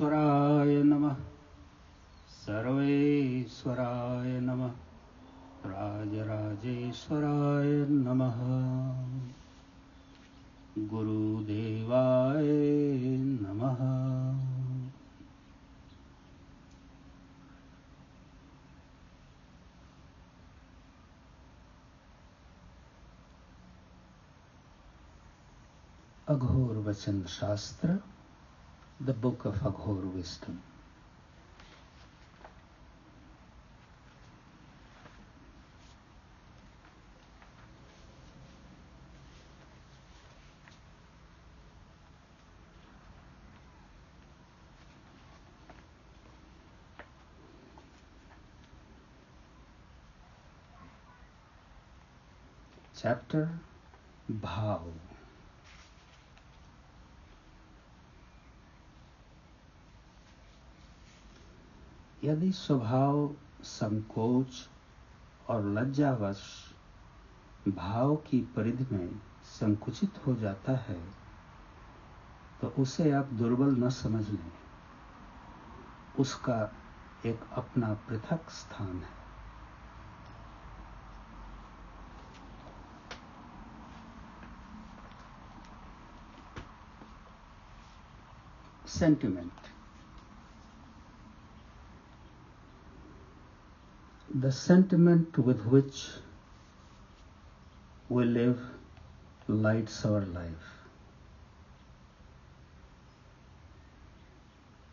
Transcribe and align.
सर्वेश्वराय 0.00 0.82
नमः। 0.82 1.16
सर्वेश्वराय 2.28 4.40
नमः। 4.40 4.72
राजराजेश्वराय 5.66 7.86
नमः। 7.90 8.40
गुरुदेवाय 10.88 13.22
नमः। 13.22 13.80
अघोर 26.28 26.76
वचन 26.76 27.22
शास्त्र 27.22 27.98
the 29.02 29.14
book 29.14 29.46
of 29.46 29.54
Aghor 29.60 30.12
Wisdom. 30.12 30.60
Chapter 52.94 53.48
Bhav 54.30 54.82
यदि 62.24 62.50
स्वभाव 62.52 63.36
संकोच 63.64 64.68
और 65.48 65.64
लज्जावश 65.68 66.42
भाव 67.68 68.16
की 68.16 68.40
परिधि 68.56 68.86
में 68.94 69.20
संकुचित 69.52 70.20
हो 70.26 70.34
जाता 70.36 70.76
है 70.88 71.00
तो 72.60 72.68
उसे 72.78 73.10
आप 73.12 73.32
दुर्बल 73.32 73.74
न 73.76 73.90
समझ 73.90 74.28
लें 74.28 74.50
उसका 76.18 76.60
एक 77.26 77.48
अपना 77.56 77.94
पृथक 78.08 78.50
स्थान 78.50 78.96
है 78.96 79.18
sentiment. 88.90 89.69
The 94.32 94.52
sentiment 94.52 95.36
with 95.38 95.66
which 95.66 96.08
we 98.08 98.24
live 98.24 98.60
lights 99.48 100.04
our 100.04 100.20
life. 100.20 100.86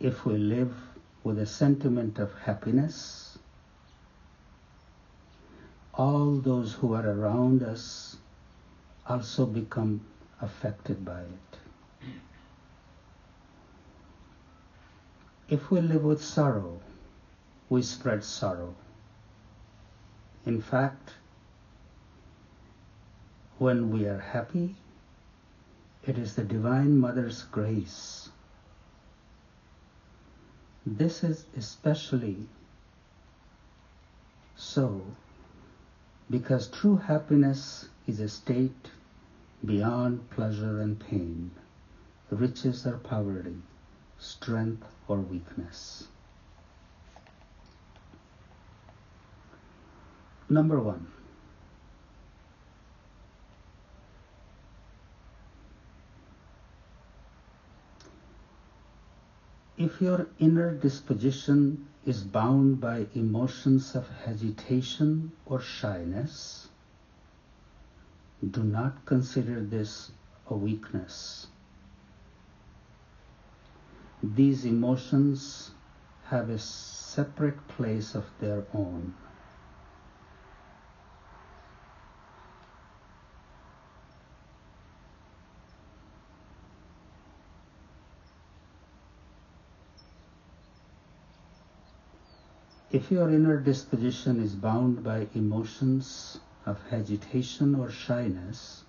If 0.00 0.26
we 0.26 0.36
live 0.36 0.74
with 1.22 1.38
a 1.38 1.46
sentiment 1.46 2.18
of 2.18 2.34
happiness, 2.40 3.38
all 5.94 6.38
those 6.38 6.72
who 6.72 6.94
are 6.94 7.08
around 7.08 7.62
us 7.62 8.16
also 9.06 9.46
become 9.46 10.00
affected 10.42 11.04
by 11.04 11.20
it. 11.20 11.58
If 15.48 15.70
we 15.70 15.80
live 15.80 16.02
with 16.02 16.20
sorrow, 16.20 16.80
we 17.68 17.82
spread 17.82 18.24
sorrow. 18.24 18.74
In 20.46 20.60
fact, 20.60 21.14
when 23.58 23.90
we 23.90 24.06
are 24.06 24.20
happy, 24.20 24.76
it 26.06 26.16
is 26.16 26.34
the 26.34 26.44
Divine 26.44 26.98
Mother's 26.98 27.42
grace. 27.42 28.30
This 30.86 31.22
is 31.22 31.44
especially 31.56 32.48
so 34.56 35.02
because 36.30 36.68
true 36.68 36.96
happiness 36.96 37.88
is 38.06 38.20
a 38.20 38.28
state 38.28 38.90
beyond 39.64 40.30
pleasure 40.30 40.80
and 40.80 40.98
pain, 40.98 41.50
riches 42.30 42.86
or 42.86 42.96
poverty, 42.96 43.56
strength 44.18 44.86
or 45.06 45.18
weakness. 45.18 46.08
Number 50.50 50.80
one, 50.80 51.06
if 59.78 60.00
your 60.00 60.26
inner 60.40 60.74
disposition 60.74 61.86
is 62.04 62.24
bound 62.24 62.80
by 62.80 63.06
emotions 63.14 63.94
of 63.94 64.08
hesitation 64.24 65.30
or 65.46 65.60
shyness, 65.60 66.66
do 68.50 68.64
not 68.64 69.04
consider 69.06 69.60
this 69.60 70.10
a 70.48 70.56
weakness. 70.56 71.46
These 74.20 74.64
emotions 74.64 75.70
have 76.24 76.50
a 76.50 76.58
separate 76.58 77.68
place 77.68 78.16
of 78.16 78.24
their 78.40 78.64
own. 78.74 79.14
If 92.92 93.12
your 93.12 93.30
inner 93.30 93.56
disposition 93.60 94.42
is 94.42 94.56
bound 94.56 95.04
by 95.04 95.28
emotions 95.34 96.40
of 96.66 96.80
agitation 96.90 97.76
or 97.76 97.88
shyness, 97.88 98.82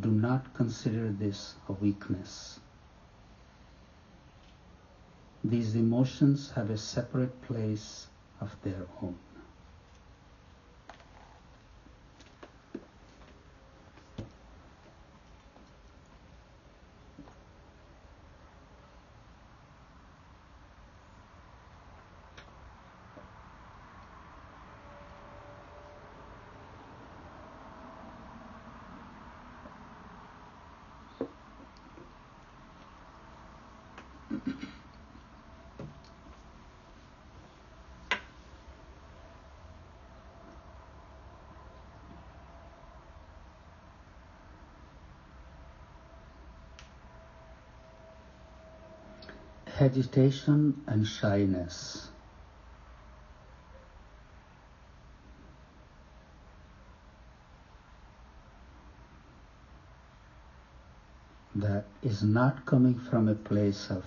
do 0.00 0.10
not 0.10 0.54
consider 0.54 1.10
this 1.10 1.56
a 1.68 1.72
weakness. 1.72 2.58
These 5.44 5.76
emotions 5.76 6.52
have 6.52 6.70
a 6.70 6.78
separate 6.78 7.42
place 7.42 8.06
of 8.40 8.56
their 8.62 8.86
own. 9.02 9.16
Agitation 49.78 50.82
and 50.86 51.06
shyness. 51.06 52.08
That 61.54 61.84
is 62.02 62.22
not 62.22 62.66
coming 62.66 62.98
from 62.98 63.28
a 63.28 63.34
place 63.34 63.90
of 63.90 64.04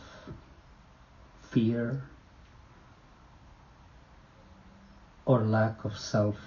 fear 1.51 2.03
or 5.25 5.41
lack 5.41 5.83
of 5.85 5.97
self 5.97 6.37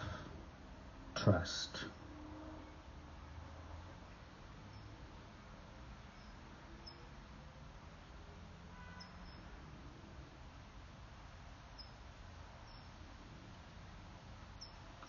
trust. 1.15 1.85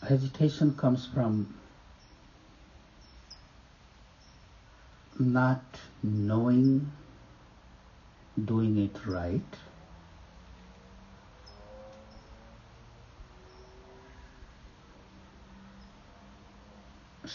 Hesitation 0.08 0.76
comes 0.76 1.06
from 1.06 1.54
not 5.18 5.64
knowing 6.04 6.92
doing 8.46 8.78
it 8.78 9.06
right. 9.06 9.58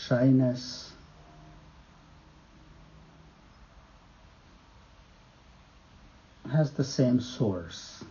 Shyness 0.08 0.92
has 6.50 6.70
the 6.72 6.82
same 6.82 7.20
source. 7.20 8.04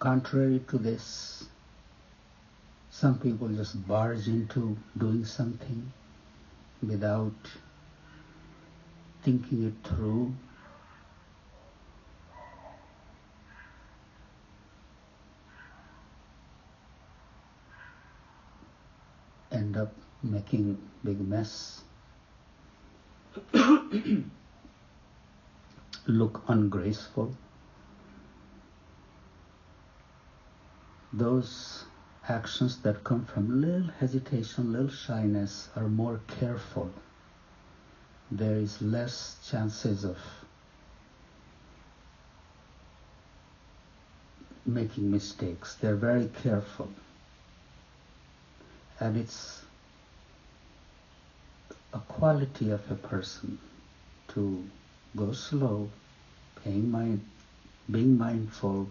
Contrary 0.00 0.60
to 0.66 0.78
this, 0.78 1.44
some 2.90 3.16
people 3.20 3.46
just 3.46 3.86
barge 3.86 4.26
into 4.26 4.76
doing 4.98 5.24
something 5.24 5.92
without 6.84 7.32
thinking 9.22 9.68
it 9.68 9.88
through. 9.88 10.34
End 19.52 19.76
up 19.76 19.92
making 20.22 20.78
big 21.04 21.20
mess. 21.20 21.82
Look 26.06 26.42
ungraceful. 26.48 27.36
Those 31.12 31.84
actions 32.28 32.78
that 32.78 33.04
come 33.04 33.26
from 33.26 33.60
little 33.60 33.90
hesitation, 34.00 34.72
little 34.72 34.88
shyness 34.88 35.68
are 35.76 35.88
more 35.88 36.20
careful. 36.26 36.90
There 38.30 38.56
is 38.56 38.80
less 38.80 39.36
chances 39.50 40.04
of 40.04 40.16
making 44.64 45.10
mistakes. 45.10 45.74
They're 45.74 45.96
very 45.96 46.28
careful. 46.42 46.88
And 49.02 49.16
it's 49.16 49.62
a 51.92 51.98
quality 51.98 52.70
of 52.70 52.88
a 52.88 52.94
person 52.94 53.58
to 54.28 54.64
go 55.16 55.32
slow, 55.32 55.90
paying 56.62 56.88
mind, 56.88 57.20
being 57.90 58.16
mindful, 58.16 58.88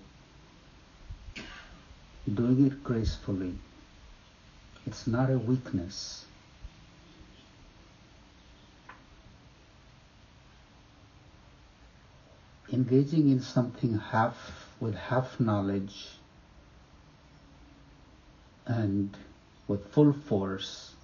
doing 2.34 2.68
it 2.68 2.84
gracefully. 2.84 3.56
It's 4.86 5.08
not 5.08 5.30
a 5.30 5.38
weakness. 5.38 6.26
Engaging 12.74 13.30
in 13.30 13.40
something 13.40 13.98
half 13.98 14.68
with 14.82 14.96
half 14.96 15.40
knowledge 15.40 16.10
and 18.66 19.16
with 19.72 19.88
full 19.94 20.12
force 20.12 20.96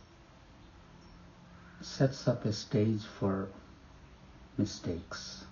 sets 1.80 2.28
up 2.28 2.44
a 2.44 2.52
stage 2.52 3.04
for 3.20 3.48
mistakes. 4.58 5.46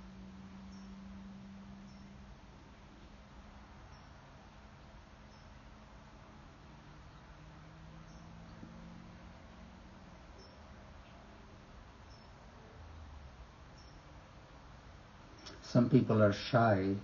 Some 15.62 15.90
people 15.90 16.22
are 16.22 16.34
shy, 16.34 16.96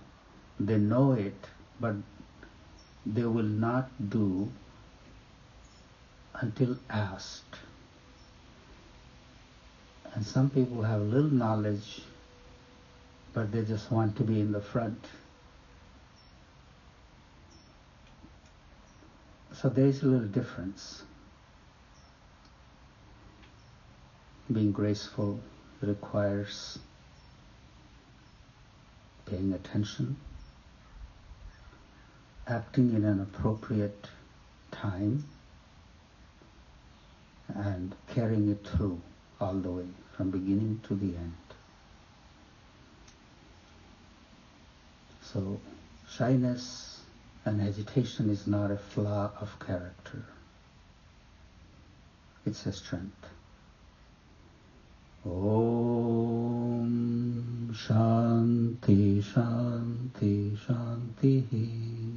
they 0.60 0.76
know 0.76 1.12
it, 1.12 1.48
but 1.80 1.94
they 3.06 3.24
will 3.24 3.52
not 3.68 3.88
do 4.10 4.50
until 6.42 6.76
asked. 6.90 7.56
And 10.14 10.26
some 10.26 10.50
people 10.50 10.82
have 10.82 11.00
little 11.00 11.30
knowledge, 11.30 12.02
but 13.32 13.50
they 13.52 13.62
just 13.62 13.90
want 13.90 14.16
to 14.16 14.24
be 14.24 14.40
in 14.40 14.52
the 14.52 14.60
front. 14.60 15.02
So 19.54 19.68
there 19.68 19.86
is 19.86 20.02
a 20.02 20.06
little 20.06 20.26
difference. 20.26 21.04
Being 24.52 24.72
graceful 24.72 25.38
requires 25.80 26.78
paying 29.26 29.52
attention, 29.52 30.16
acting 32.48 32.92
in 32.94 33.04
an 33.04 33.20
appropriate 33.20 34.08
time, 34.72 35.24
and 37.48 37.94
carrying 38.14 38.48
it 38.50 38.66
through 38.66 39.00
all 39.40 39.54
the 39.54 39.70
way 39.70 39.86
from 40.16 40.30
beginning 40.30 40.80
to 40.88 40.94
the 40.94 41.16
end. 41.16 41.34
So, 45.22 45.60
shyness 46.08 47.00
and 47.44 47.60
hesitation 47.60 48.30
is 48.30 48.46
not 48.46 48.70
a 48.70 48.76
flaw 48.76 49.30
of 49.40 49.58
character, 49.58 50.24
it's 52.46 52.64
a 52.66 52.72
strength. 52.72 53.26
Om 55.24 55.72
Shanti 57.72 59.22
Shanti 59.22 60.56
Shanti 60.58 62.11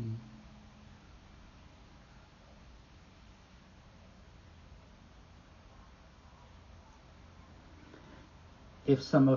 If 8.85 9.01
some 9.01 9.27
of 9.27 9.33